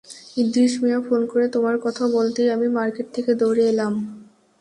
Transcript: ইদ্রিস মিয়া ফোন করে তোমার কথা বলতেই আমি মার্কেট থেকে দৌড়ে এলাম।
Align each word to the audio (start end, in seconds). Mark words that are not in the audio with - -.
ইদ্রিস 0.37 0.73
মিয়া 0.81 0.99
ফোন 1.07 1.21
করে 1.31 1.45
তোমার 1.47 1.75
কথা 1.85 2.03
বলতেই 2.15 2.49
আমি 2.55 2.67
মার্কেট 2.69 3.07
থেকে 3.15 3.31
দৌড়ে 3.41 3.63
এলাম। 3.71 3.93